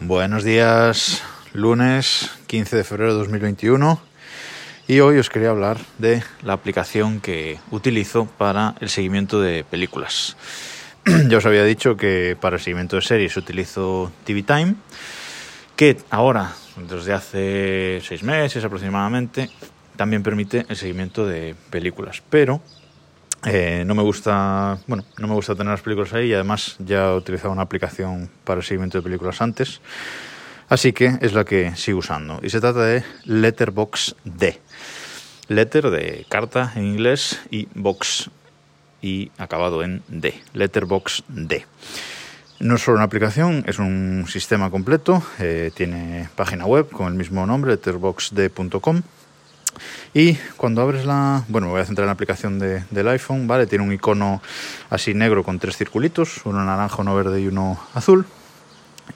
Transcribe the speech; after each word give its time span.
Buenos 0.00 0.44
días, 0.44 1.22
lunes 1.54 2.30
15 2.48 2.76
de 2.76 2.84
febrero 2.84 3.12
de 3.12 3.18
2021 3.20 3.98
y 4.86 5.00
hoy 5.00 5.16
os 5.16 5.30
quería 5.30 5.48
hablar 5.48 5.78
de 5.96 6.22
la 6.42 6.52
aplicación 6.52 7.22
que 7.22 7.58
utilizo 7.70 8.26
para 8.26 8.74
el 8.80 8.90
seguimiento 8.90 9.40
de 9.40 9.64
películas. 9.64 10.36
ya 11.28 11.38
os 11.38 11.46
había 11.46 11.64
dicho 11.64 11.96
que 11.96 12.36
para 12.38 12.56
el 12.56 12.62
seguimiento 12.62 12.96
de 12.96 13.02
series 13.02 13.38
utilizo 13.38 14.12
TV 14.24 14.42
Time, 14.42 14.74
que 15.76 15.96
ahora, 16.10 16.52
desde 16.76 17.14
hace 17.14 18.02
seis 18.06 18.22
meses 18.22 18.62
aproximadamente, 18.62 19.48
también 19.96 20.22
permite 20.22 20.66
el 20.68 20.76
seguimiento 20.76 21.26
de 21.26 21.54
películas, 21.70 22.22
pero 22.28 22.60
eh, 23.44 23.84
no 23.86 23.94
me 23.94 24.02
gusta, 24.02 24.78
bueno, 24.86 25.04
no 25.18 25.28
me 25.28 25.34
gusta 25.34 25.54
tener 25.54 25.72
las 25.72 25.82
películas 25.82 26.12
ahí 26.12 26.28
y 26.28 26.34
además 26.34 26.76
ya 26.78 27.10
he 27.10 27.16
utilizado 27.16 27.52
una 27.52 27.62
aplicación 27.62 28.30
para 28.44 28.60
el 28.60 28.66
seguimiento 28.66 28.98
de 28.98 29.02
películas 29.02 29.40
antes, 29.40 29.80
así 30.68 30.92
que 30.92 31.18
es 31.20 31.32
la 31.32 31.44
que 31.44 31.76
sigo 31.76 31.98
usando. 31.98 32.40
Y 32.42 32.50
se 32.50 32.60
trata 32.60 32.80
de 32.80 33.04
Letterboxd. 33.24 34.16
Letter 35.48 35.90
de 35.90 36.26
carta 36.28 36.72
en 36.74 36.86
inglés 36.86 37.40
y 37.50 37.68
box 37.74 38.30
y 39.00 39.30
acabado 39.38 39.84
en 39.84 40.02
D, 40.08 40.34
Letterboxd. 40.54 41.64
No 42.58 42.76
es 42.76 42.82
solo 42.82 42.96
una 42.96 43.04
aplicación, 43.04 43.64
es 43.68 43.78
un 43.78 44.24
sistema 44.28 44.70
completo, 44.70 45.22
eh, 45.38 45.70
tiene 45.74 46.28
página 46.34 46.64
web 46.64 46.88
con 46.90 47.08
el 47.08 47.14
mismo 47.14 47.46
nombre, 47.46 47.72
letterboxd.com 47.72 49.02
y 50.14 50.34
cuando 50.56 50.82
abres 50.82 51.04
la, 51.04 51.44
bueno, 51.48 51.68
me 51.68 51.74
voy 51.74 51.82
a 51.82 51.84
centrar 51.84 52.04
en 52.04 52.08
la 52.08 52.12
aplicación 52.12 52.58
de, 52.58 52.84
del 52.90 53.08
iPhone, 53.08 53.46
¿vale? 53.46 53.66
Tiene 53.66 53.84
un 53.84 53.92
icono 53.92 54.42
así 54.90 55.14
negro 55.14 55.44
con 55.44 55.58
tres 55.58 55.76
circulitos, 55.76 56.40
uno 56.44 56.64
naranja, 56.64 57.02
uno 57.02 57.14
verde 57.14 57.40
y 57.40 57.48
uno 57.48 57.78
azul. 57.94 58.26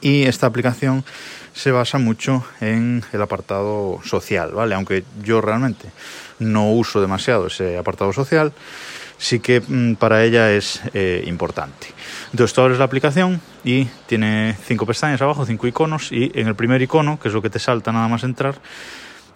Y 0.00 0.24
esta 0.24 0.46
aplicación 0.46 1.04
se 1.52 1.72
basa 1.72 1.98
mucho 1.98 2.44
en 2.60 3.04
el 3.12 3.22
apartado 3.22 4.00
social, 4.04 4.52
¿vale? 4.52 4.74
Aunque 4.74 5.04
yo 5.22 5.40
realmente 5.40 5.90
no 6.38 6.70
uso 6.72 7.00
demasiado 7.00 7.48
ese 7.48 7.76
apartado 7.76 8.12
social, 8.12 8.52
sí 9.18 9.40
que 9.40 9.60
mm, 9.60 9.94
para 9.96 10.24
ella 10.24 10.52
es 10.52 10.80
eh, 10.94 11.24
importante. 11.26 11.88
Entonces 12.32 12.54
tú 12.54 12.62
abres 12.62 12.78
la 12.78 12.84
aplicación 12.84 13.40
y 13.62 13.84
tiene 14.06 14.56
cinco 14.64 14.86
pestañas 14.86 15.20
abajo, 15.20 15.44
cinco 15.44 15.66
iconos, 15.66 16.10
y 16.10 16.32
en 16.34 16.48
el 16.48 16.54
primer 16.54 16.80
icono, 16.80 17.20
que 17.20 17.28
es 17.28 17.34
lo 17.34 17.42
que 17.42 17.50
te 17.50 17.58
salta 17.58 17.92
nada 17.92 18.08
más 18.08 18.24
entrar, 18.24 18.54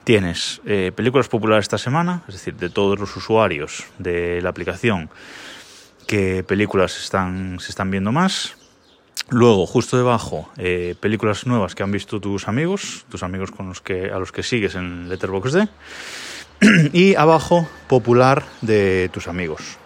tienes 0.05 0.61
eh, 0.67 0.93
películas 0.95 1.29
populares 1.29 1.65
esta 1.65 1.79
semana, 1.79 2.23
es 2.29 2.35
decir, 2.35 2.55
de 2.55 2.71
todos 2.71 2.99
los 2.99 3.17
usuarios 3.17 3.85
de 3.99 4.41
la 4.43 4.51
aplicación, 4.51 5.11
qué 6.07 6.45
películas 6.47 6.97
están, 7.03 7.59
se 7.61 7.71
están 7.71 7.91
viendo 7.91 8.13
más. 8.13 8.57
Luego, 9.31 9.67
justo 9.67 9.97
debajo, 9.97 10.51
eh, 10.59 10.95
películas 11.01 11.47
nuevas 11.47 11.75
que 11.75 11.83
han 11.83 11.91
visto 11.91 12.21
tus 12.21 12.47
amigos, 12.47 13.07
tus 13.09 13.23
amigos 13.23 13.51
con 13.51 13.69
los 13.69 13.81
que, 13.81 14.11
a 14.11 14.19
los 14.19 14.33
que 14.33 14.43
sigues 14.43 14.75
en 14.75 15.09
Letterboxd. 15.09 15.69
Y 16.93 17.15
abajo, 17.17 17.69
popular 17.89 18.45
de 18.61 19.11
tus 19.13 19.27
amigos. 19.27 19.79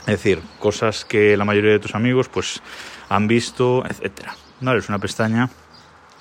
Es 0.00 0.06
decir, 0.06 0.40
cosas 0.60 1.04
que 1.04 1.36
la 1.36 1.44
mayoría 1.44 1.72
de 1.72 1.78
tus 1.78 1.94
amigos 1.94 2.28
pues, 2.28 2.62
han 3.08 3.26
visto, 3.26 3.84
etc. 3.86 4.28
¿Vale? 4.60 4.78
Es 4.78 4.88
una 4.88 4.98
pestaña 4.98 5.50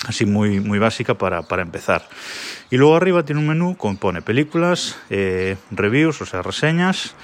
así 0.08 0.26
muy, 0.26 0.60
muy 0.60 0.80
básica 0.80 1.16
para, 1.16 1.44
para, 1.44 1.62
empezar. 1.62 2.08
Y 2.70 2.78
luego 2.78 2.96
arriba 2.96 3.24
tiene 3.24 3.42
un 3.42 3.48
menú 3.48 3.78
que 3.78 3.96
pone 4.00 4.22
películas, 4.22 4.98
eh, 5.10 5.58
reviews, 5.72 6.22
o 6.22 6.26
sea, 6.26 6.42
reseñas, 6.42 7.16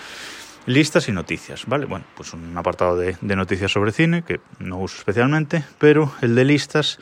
listas 0.65 1.09
y 1.09 1.11
noticias, 1.11 1.65
¿vale? 1.65 1.85
Bueno, 1.85 2.05
pues 2.15 2.33
un 2.33 2.57
apartado 2.57 2.97
de, 2.97 3.17
noticias 3.21 3.71
sobre 3.71 3.91
cine 3.91 4.23
que 4.23 4.39
no 4.59 4.77
uso 4.77 4.97
especialmente, 4.97 5.63
pero 5.77 6.13
el 6.21 6.35
de 6.35 6.45
listas 6.45 6.99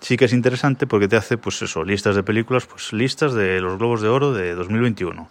sí 0.00 0.16
que 0.16 0.26
es 0.26 0.32
interesante 0.32 0.86
porque 0.86 1.08
te 1.08 1.16
hace, 1.16 1.36
pues 1.36 1.60
eso, 1.62 1.84
listas 1.84 2.14
de 2.14 2.22
películas, 2.22 2.66
pues 2.66 2.92
listas 2.92 3.34
de 3.34 3.60
los 3.60 3.78
Globos 3.78 4.02
de 4.02 4.08
Oro 4.08 4.32
de 4.32 4.54
2021, 4.54 5.28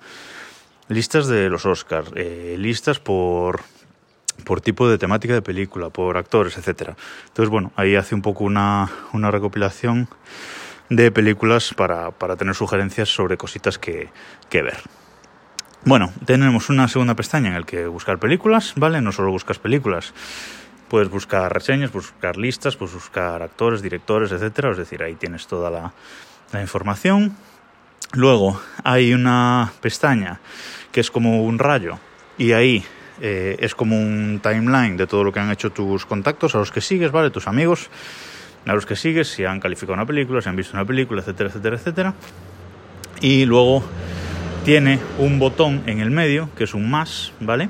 listas 0.89 1.27
de 1.27 1.49
los 1.49 1.65
Oscars, 1.65 2.11
eh, 2.15 2.55
listas 2.59 2.99
por 2.99 3.61
por 4.43 4.61
tipo 4.61 4.89
de 4.89 4.97
temática 4.97 5.33
de 5.33 5.41
película, 5.41 5.89
por 5.89 6.17
actores, 6.17 6.57
etcétera. 6.57 6.95
Entonces, 7.27 7.49
bueno, 7.49 7.71
ahí 7.75 7.95
hace 7.95 8.15
un 8.15 8.21
poco 8.21 8.43
una, 8.43 8.89
una 9.13 9.31
recopilación 9.31 10.07
de 10.89 11.11
películas 11.11 11.73
para, 11.73 12.11
para, 12.11 12.35
tener 12.35 12.55
sugerencias 12.55 13.09
sobre 13.09 13.37
cositas 13.37 13.77
que, 13.77 14.09
que 14.49 14.61
ver. 14.61 14.77
Bueno, 15.83 16.11
tenemos 16.25 16.69
una 16.69 16.87
segunda 16.87 17.15
pestaña 17.15 17.49
en 17.49 17.55
la 17.55 17.63
que 17.63 17.87
buscar 17.87 18.19
películas, 18.19 18.73
¿vale? 18.75 19.01
No 19.01 19.11
solo 19.11 19.31
buscas 19.31 19.59
películas, 19.59 20.13
puedes 20.87 21.09
buscar 21.09 21.53
reseñas, 21.53 21.91
buscar 21.91 22.37
listas, 22.37 22.75
puedes 22.75 22.93
buscar 22.93 23.41
actores, 23.41 23.81
directores, 23.81 24.31
etcétera. 24.31 24.71
Es 24.71 24.77
decir, 24.77 25.03
ahí 25.03 25.15
tienes 25.15 25.47
toda 25.47 25.69
la, 25.69 25.93
la 26.51 26.61
información. 26.61 27.35
Luego 28.13 28.59
hay 28.83 29.13
una 29.13 29.71
pestaña 29.81 30.39
que 30.91 31.01
es 31.01 31.11
como 31.11 31.43
un 31.43 31.59
rayo 31.59 31.99
y 32.37 32.53
ahí 32.53 32.85
eh, 33.21 33.57
es 33.59 33.75
como 33.75 33.99
un 33.99 34.39
timeline 34.41 34.97
de 34.97 35.07
todo 35.07 35.23
lo 35.23 35.31
que 35.31 35.39
han 35.39 35.51
hecho 35.51 35.71
tus 35.71 36.05
contactos, 36.05 36.55
a 36.55 36.59
los 36.59 36.71
que 36.71 36.81
sigues, 36.81 37.11
¿vale? 37.11 37.29
Tus 37.29 37.47
amigos, 37.47 37.89
a 38.65 38.73
los 38.73 38.85
que 38.85 38.95
sigues, 38.95 39.27
si 39.27 39.45
han 39.45 39.59
calificado 39.59 39.93
una 39.93 40.05
película, 40.05 40.41
si 40.41 40.49
han 40.49 40.55
visto 40.55 40.75
una 40.75 40.85
película, 40.85 41.21
etcétera, 41.21 41.49
etcétera, 41.49 41.75
etcétera. 41.75 42.13
Y 43.21 43.45
luego 43.45 43.83
tiene 44.65 44.99
un 45.17 45.39
botón 45.39 45.83
en 45.85 45.99
el 45.99 46.11
medio, 46.11 46.49
que 46.55 46.65
es 46.65 46.73
un 46.73 46.89
más, 46.89 47.31
¿vale? 47.39 47.69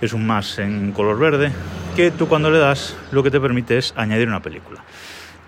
Es 0.00 0.12
un 0.12 0.26
más 0.26 0.58
en 0.58 0.92
color 0.92 1.18
verde, 1.18 1.52
que 1.96 2.10
tú 2.10 2.28
cuando 2.28 2.50
le 2.50 2.58
das 2.58 2.96
lo 3.10 3.22
que 3.22 3.30
te 3.30 3.40
permite 3.40 3.76
es 3.76 3.92
añadir 3.96 4.28
una 4.28 4.40
película. 4.40 4.82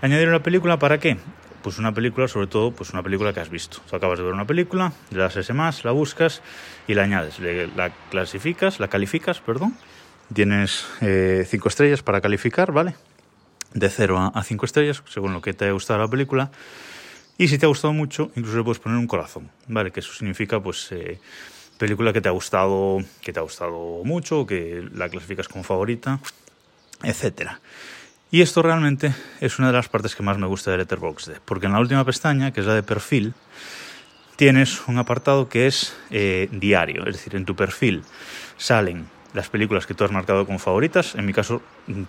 ¿Añadir 0.03 0.29
una 0.29 0.43
película 0.43 0.79
para 0.79 0.99
qué? 0.99 1.17
Pues 1.63 1.79
una 1.79 1.93
película, 1.93 2.29
sobre 2.29 2.47
todo, 2.47 2.73
pues 2.73 2.91
una 2.91 3.03
película 3.03 3.33
que 3.33 3.41
has 3.41 3.51
visto. 3.51 3.79
O 3.91 3.97
acabas 3.97 4.19
de 4.19 4.25
ver 4.25 4.35
una 4.35 4.47
película, 4.47 4.93
le 5.11 5.19
das 5.19 5.37
ese 5.37 5.53
más, 5.53 5.85
la 5.85 5.93
buscas 5.93 6.43
y 6.89 6.95
la 6.95 7.03
añades. 7.03 7.39
Le, 7.39 7.69
la 7.69 7.91
clasificas, 8.11 8.81
la 8.81 8.89
calificas, 8.89 9.41
perdón. 9.41 9.77
Tienes 10.33 10.87
eh, 11.01 11.47
cinco 11.49 11.69
estrellas 11.69 12.03
para 12.03 12.21
calificar, 12.21 12.73
¿vale? 12.73 12.95
De 13.75 13.89
0 13.89 14.33
a 14.35 14.43
5 14.43 14.67
estrellas, 14.67 15.03
según 15.09 15.33
lo 15.33 15.41
que 15.41 15.55
te 15.55 15.65
haya 15.65 15.73
gustado 15.73 16.01
la 16.01 16.09
película. 16.09 16.51
Y 17.39 17.49
si 17.49 17.57
te 17.59 17.65
ha 17.65 17.69
gustado 17.69 17.95
mucho, 17.95 18.31
incluso 18.37 18.59
le 18.59 18.65
puedes 18.65 18.79
poner 18.79 18.99
un 18.99 19.07
corazón, 19.07 19.51
¿vale? 19.67 19.91
Que 19.91 20.01
eso 20.01 20.13
significa, 20.13 20.61
pues, 20.61 20.93
eh, 20.93 21.19
película 21.79 22.13
que 22.13 22.21
te 22.21 22.29
ha 22.29 22.33
gustado, 22.33 22.99
que 23.23 23.33
te 23.33 23.41
ha 23.41 23.43
gustado 23.43 24.03
mucho, 24.05 24.47
que 24.47 24.87
la 24.95 25.09
clasificas 25.09 25.49
como 25.49 25.65
favorita, 25.65 26.21
etcétera. 27.03 27.61
Y 28.33 28.41
esto 28.41 28.63
realmente 28.63 29.15
es 29.43 29.59
una 29.59 29.69
de 29.69 29.75
las 29.75 29.91
partes 29.91 30.17
que 30.17 30.23
más 30.23 30.39
me 30.39 30.47
gusta 30.47 30.71
de 30.71 30.79
Letterboxd, 30.79 31.33
porque 31.45 31.67
en 31.67 31.75
la 31.75 31.81
última 31.81 32.03
pestaña, 32.03 32.51
que 32.51 32.61
es 32.61 32.67
la 32.67 32.75
de 32.75 32.83
perfil, 32.83 33.35
tienes 34.37 34.89
un 34.89 34.97
apartado 34.97 35.51
que 35.51 35.67
es 35.67 35.95
eh, 36.11 36.49
diario, 36.51 37.07
es 37.07 37.17
decir, 37.17 37.37
en 37.37 37.45
tu 37.45 37.55
perfil 37.55 38.03
salen 38.57 39.07
las 39.35 39.51
películas 39.51 39.85
que 39.85 39.93
tú 39.93 40.05
has 40.05 40.13
marcado 40.13 40.47
como 40.47 40.59
favoritas. 40.59 41.15
En 41.15 41.27
mi 41.27 41.35
caso 41.35 41.61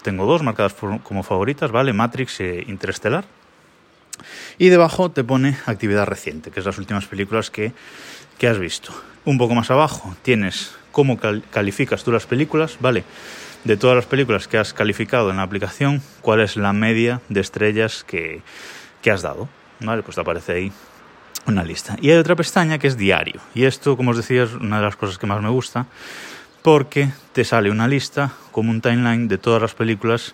tengo 0.01 0.25
dos 0.25 0.43
marcadas 0.43 0.73
como 1.03 1.23
favoritas, 1.23 1.71
¿vale? 1.71 1.91
Matrix 1.91 2.39
e 2.39 2.63
Interestelar. 2.69 3.25
Y 4.57 4.69
debajo 4.69 5.11
te 5.11 5.25
pone 5.25 5.57
actividad 5.65 6.05
reciente, 6.05 6.51
que 6.51 6.61
es 6.61 6.65
las 6.65 6.77
últimas 6.77 7.05
películas 7.05 7.51
que, 7.51 7.73
que 8.37 8.47
has 8.47 8.59
visto. 8.59 8.93
Un 9.25 9.37
poco 9.37 9.55
más 9.55 9.71
abajo 9.71 10.15
tienes 10.21 10.73
cómo 10.93 11.17
cal 11.17 11.43
calificas 11.51 12.05
tú 12.05 12.13
las 12.13 12.27
películas, 12.27 12.77
¿vale? 12.79 13.03
De 13.63 13.77
todas 13.77 13.95
las 13.95 14.05
películas 14.05 14.47
que 14.47 14.57
has 14.57 14.73
calificado 14.73 15.29
en 15.29 15.37
la 15.37 15.43
aplicación, 15.43 16.01
cuál 16.21 16.41
es 16.41 16.57
la 16.57 16.73
media 16.73 17.21
de 17.29 17.41
estrellas 17.41 18.03
que, 18.03 18.41
que 19.01 19.11
has 19.11 19.21
dado. 19.21 19.49
¿Vale? 19.79 20.03
Pues 20.03 20.15
te 20.15 20.21
aparece 20.21 20.53
ahí 20.53 20.71
una 21.45 21.63
lista. 21.63 21.97
Y 22.01 22.11
hay 22.11 22.17
otra 22.17 22.35
pestaña 22.35 22.77
que 22.77 22.87
es 22.87 22.97
diario. 22.97 23.41
Y 23.53 23.65
esto, 23.65 23.97
como 23.97 24.11
os 24.11 24.17
decía, 24.17 24.43
es 24.43 24.53
una 24.53 24.77
de 24.77 24.83
las 24.83 24.95
cosas 24.95 25.17
que 25.17 25.27
más 25.27 25.41
me 25.41 25.49
gusta, 25.49 25.87
porque 26.61 27.09
te 27.33 27.43
sale 27.43 27.69
una 27.69 27.87
lista 27.87 28.31
como 28.51 28.71
un 28.71 28.81
timeline 28.81 29.27
de 29.27 29.37
todas 29.37 29.61
las 29.61 29.73
películas 29.73 30.33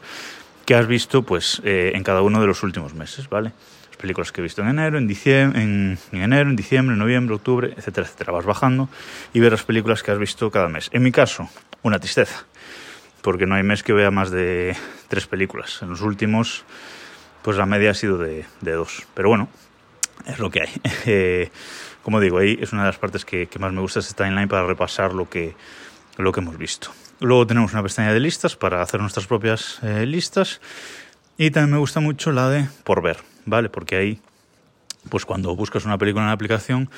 que 0.65 0.75
has 0.75 0.87
visto 0.87 1.23
pues, 1.23 1.61
eh, 1.63 1.93
en 1.95 2.03
cada 2.03 2.21
uno 2.21 2.39
de 2.41 2.47
los 2.47 2.61
últimos 2.61 2.93
meses, 2.93 3.27
¿vale? 3.27 3.53
Las 3.87 3.97
películas 3.97 4.31
que 4.31 4.41
he 4.41 4.43
visto 4.43 4.61
en 4.61 4.67
enero, 4.67 4.99
en, 4.99 5.07
diciembre, 5.07 5.63
en, 5.63 5.97
en 6.11 6.21
enero, 6.21 6.49
en 6.49 6.55
diciembre, 6.55 6.95
noviembre, 6.95 7.35
octubre, 7.35 7.73
etcétera, 7.75 8.05
etcétera. 8.05 8.33
Vas 8.33 8.45
bajando 8.45 8.87
y 9.33 9.39
ves 9.39 9.51
las 9.51 9.63
películas 9.63 10.03
que 10.03 10.11
has 10.11 10.19
visto 10.19 10.51
cada 10.51 10.69
mes. 10.69 10.89
En 10.93 11.01
mi 11.01 11.11
caso, 11.11 11.49
una 11.81 11.97
tristeza 11.97 12.45
porque 13.21 13.45
no 13.45 13.55
hay 13.55 13.63
mes 13.63 13.83
que 13.83 13.93
vea 13.93 14.11
más 14.11 14.31
de 14.31 14.75
tres 15.07 15.27
películas. 15.27 15.81
En 15.81 15.89
los 15.89 16.01
últimos, 16.01 16.63
pues 17.41 17.57
la 17.57 17.65
media 17.65 17.91
ha 17.91 17.93
sido 17.93 18.17
de, 18.17 18.45
dos. 18.61 19.05
Pero 19.13 19.29
bueno, 19.29 19.49
es 20.25 20.39
lo 20.39 20.49
que 20.49 20.61
hay. 20.61 20.69
Eh, 21.05 21.51
como 22.03 22.19
digo, 22.19 22.37
ahí 22.37 22.57
es 22.61 22.71
una 22.71 22.83
de 22.83 22.87
las 22.87 22.97
partes 22.97 23.25
que, 23.25 23.47
más 23.59 23.73
me 23.73 23.81
gusta 23.81 23.99
este 23.99 24.13
timeline 24.13 24.47
para 24.47 24.65
repasar 24.65 25.13
lo 25.13 25.29
que, 25.29 25.55
lo 26.17 26.31
que 26.31 26.39
hemos 26.39 26.57
visto. 26.57 26.91
Luego 27.19 27.45
tenemos 27.45 27.73
una 27.73 27.83
pestaña 27.83 28.13
de 28.13 28.19
listas 28.19 28.55
para 28.55 28.81
hacer 28.81 29.01
nuestras 29.01 29.27
propias 29.27 29.79
eh, 29.83 30.05
listas. 30.05 30.61
Y 31.37 31.51
también 31.51 31.73
me 31.73 31.79
gusta 31.79 31.99
mucho 31.99 32.31
la 32.31 32.49
de 32.49 32.67
por 32.83 33.01
ver, 33.01 33.17
¿vale? 33.45 33.69
Porque 33.69 33.95
ahí, 33.95 34.21
pues 35.09 35.25
cuando 35.25 35.55
buscas 35.55 35.85
una 35.85 35.97
película 35.97 36.23
en 36.23 36.27
la 36.27 36.33
aplicación, 36.33 36.89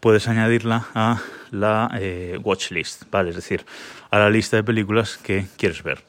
puedes 0.00 0.28
añadirla 0.28 0.86
a 0.94 1.20
la 1.50 1.90
eh, 2.00 2.38
watch 2.42 2.70
list, 2.70 3.04
¿vale? 3.10 3.30
Es 3.30 3.36
decir, 3.36 3.64
a 4.10 4.18
la 4.18 4.30
lista 4.30 4.56
de 4.56 4.64
películas 4.64 5.18
que 5.18 5.46
quieres 5.56 5.82
ver. 5.82 6.02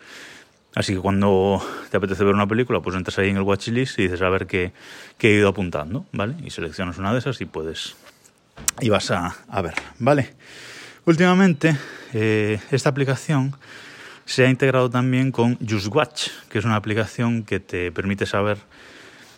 Así 0.74 0.94
que 0.94 1.00
cuando 1.00 1.62
te 1.90 1.98
apetece 1.98 2.24
ver 2.24 2.34
una 2.34 2.48
película, 2.48 2.80
pues 2.80 2.96
entras 2.96 3.20
ahí 3.20 3.30
en 3.30 3.38
el 3.38 3.44
watchlist 3.44 4.00
y 4.00 4.04
dices 4.04 4.22
a 4.22 4.30
ver 4.30 4.48
qué, 4.48 4.72
qué 5.18 5.32
he 5.32 5.38
ido 5.38 5.50
apuntando, 5.50 6.06
¿vale? 6.14 6.36
Y 6.44 6.50
seleccionas 6.50 6.98
una 6.98 7.12
de 7.12 7.20
esas 7.20 7.42
y 7.42 7.46
puedes 7.46 7.96
y 8.80 8.90
vas 8.90 9.12
a, 9.12 9.36
a 9.50 9.62
ver, 9.62 9.74
¿vale? 10.00 10.34
Últimamente, 11.06 11.76
eh, 12.14 12.60
esta 12.72 12.90
aplicación 12.90 13.56
se 14.26 14.46
ha 14.46 14.50
integrado 14.50 14.90
también 14.90 15.32
con 15.32 15.58
JustWatch, 15.60 16.30
que 16.50 16.60
es 16.60 16.66
una 16.66 16.76
aplicación 16.76 17.44
que 17.44 17.60
te 17.60 17.92
permite 17.92 18.26
saber 18.26 18.60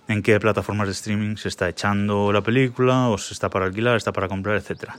en 0.08 0.22
qué 0.22 0.40
plataformas 0.40 0.88
de 0.88 0.94
streaming 0.94 1.36
se 1.36 1.48
está 1.48 1.70
echando 1.70 2.32
la 2.32 2.42
película, 2.42 3.08
o 3.10 3.18
se 3.18 3.34
está 3.34 3.50
para 3.50 3.66
alquilar, 3.66 3.96
está 3.96 4.12
para 4.12 4.28
comprar, 4.28 4.58
etc. 4.58 4.92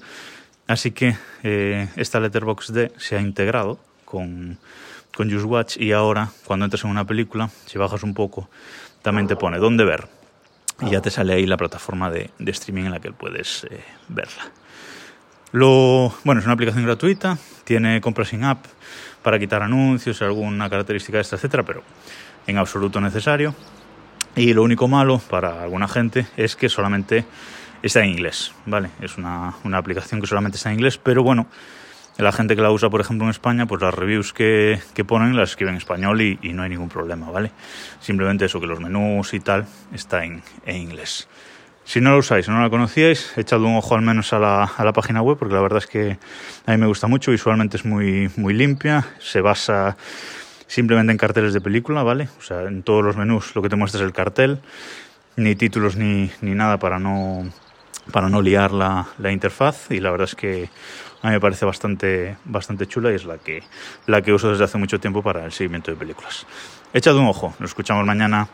Así 0.67 0.93
que 0.93 1.17
eh, 1.43 1.89
esta 1.97 2.21
Letterboxd 2.21 2.93
se 2.97 3.17
ha 3.17 3.21
integrado 3.21 3.79
con, 4.05 4.59
con 5.15 5.29
JustWatch 5.29 5.77
y 5.77 5.93
ahora, 5.93 6.31
cuando 6.45 6.65
entras 6.65 6.85
en 6.85 6.91
una 6.91 7.05
película, 7.05 7.51
si 7.67 7.79
bajas 7.79 8.03
un 8.03 8.15
poco, 8.15 8.49
también 9.03 9.27
te 9.27 9.37
pone 9.37 9.59
dónde 9.59 9.85
ver. 9.85 10.09
Y 10.81 10.91
ya 10.91 11.01
te 11.01 11.11
sale 11.11 11.35
ahí 11.35 11.47
la 11.47 11.57
plataforma 11.57 12.11
de, 12.11 12.31
de 12.39 12.51
streaming 12.51 12.85
en 12.85 12.91
la 12.91 13.01
que 13.01 13.13
puedes 13.13 13.65
eh, 13.71 13.81
verla. 14.09 14.51
Lo, 15.53 16.13
bueno, 16.25 16.41
es 16.41 16.47
una 16.47 16.55
aplicación 16.55 16.85
gratuita, 16.85 17.39
tiene 17.63 18.01
compras 18.01 18.29
sin 18.29 18.43
app 18.43 18.65
para 19.23 19.39
quitar 19.39 19.63
anuncios, 19.63 20.21
alguna 20.21 20.69
característica 20.69 21.19
extra, 21.19 21.37
etcétera, 21.37 21.63
pero 21.63 21.83
en 22.47 22.59
absoluto 22.59 23.01
necesario. 23.01 23.55
Y 24.37 24.53
lo 24.53 24.63
único 24.63 24.89
malo 24.89 25.21
para 25.31 25.63
alguna 25.63 25.87
gente 25.87 26.27
es 26.37 26.57
que 26.57 26.69
solamente 26.69 27.25
está 27.83 28.03
en 28.03 28.11
inglés, 28.11 28.53
¿vale? 28.67 28.91
Es 29.01 29.17
una, 29.17 29.55
una 29.65 29.79
aplicación 29.79 30.21
que 30.21 30.27
solamente 30.27 30.57
está 30.57 30.71
en 30.71 30.77
inglés, 30.77 30.99
pero 30.99 31.23
bueno, 31.23 31.47
la 32.19 32.33
gente 32.33 32.57
que 32.57 32.63
la 32.63 32.71
usa, 32.71 32.91
por 32.91 33.01
ejemplo, 33.01 33.27
en 33.27 33.31
España, 33.31 33.67
pues 33.67 33.83
las 33.83 33.95
reviews 33.95 34.33
que, 34.33 34.81
que 34.95 35.05
ponen 35.05 35.37
las 35.37 35.51
escriben 35.51 35.75
en 35.75 35.79
español 35.79 36.21
y, 36.21 36.39
y, 36.43 36.53
no 36.53 36.63
hay 36.63 36.71
ningún 36.71 36.89
problema, 36.89 37.31
¿vale? 37.31 37.51
Simplemente 38.01 38.45
eso, 38.45 38.61
que 38.61 38.67
los 38.67 38.81
menús 38.81 39.35
y 39.35 39.41
tal 39.41 39.67
está 39.93 40.25
en, 40.25 40.43
en 40.65 40.77
inglés. 40.77 41.29
Si 41.85 42.01
no 42.01 42.13
lo 42.13 42.19
usáis 42.19 42.49
no 42.49 42.63
la 42.63 42.71
conocíais, 42.71 43.37
echad 43.37 43.61
un 43.61 43.77
ojo 43.77 43.95
al 43.95 44.01
menos 44.01 44.33
a 44.33 44.39
la, 44.39 44.65
a 44.65 44.85
la, 44.85 44.93
página 44.93 45.21
web, 45.21 45.37
porque 45.37 45.55
la 45.55 45.61
verdad 45.61 45.79
es 45.79 45.87
que 45.87 46.19
a 46.65 46.71
mí 46.73 46.79
me 46.79 46.87
gusta 46.87 47.09
mucho, 47.09 47.31
visualmente 47.31 47.77
es 47.77 47.85
muy, 47.85 48.31
muy 48.37 48.55
limpia, 48.55 49.05
se 49.19 49.43
basa 49.43 49.97
simplemente 50.67 51.13
en 51.13 51.19
carteles 51.19 51.53
de 51.53 51.61
película, 51.61 52.03
¿vale? 52.03 52.29
O 52.39 52.43
sea, 52.43 52.63
en 52.63 52.83
todos 52.83 53.05
los 53.05 53.17
menús 53.17 53.55
lo 53.55 53.63
que 53.63 53.69
te 53.69 53.77
muestra 53.77 54.01
es 54.01 54.07
el 54.07 54.13
cartel, 54.13 54.61
ni 55.37 55.55
títulos 55.55 55.97
ni, 55.97 56.31
ni 56.41 56.55
nada 56.55 56.79
para 56.79 56.99
no, 56.99 57.45
para 58.13 58.29
no 58.29 58.43
liar 58.43 58.73
la, 58.73 59.07
la, 59.19 59.33
interfaz 59.33 59.91
y 59.91 60.01
la 60.01 60.11
verdad 60.11 60.29
es 60.29 60.35
que 60.35 60.69
a 61.23 61.29
mí 61.29 61.33
me 61.33 61.41
parece 61.41 61.65
bastante, 61.65 62.37
bastante 62.45 62.87
chula 62.87 63.11
y 63.13 63.15
es 63.15 63.25
la 63.25 63.39
que, 63.39 63.63
la 64.07 64.23
que 64.23 64.33
uso 64.33 64.51
desde 64.51 64.65
hace 64.65 64.79
mucho 64.79 65.01
tiempo 65.01 65.23
para 65.23 65.45
el 65.45 65.53
seguimiento 65.53 65.91
de 65.91 65.97
películas. 65.97 66.47
Echad 66.93 67.17
un 67.17 67.27
ojo, 67.27 67.55
nos 67.59 67.71
escuchamos 67.71 68.05
mañana. 68.05 68.49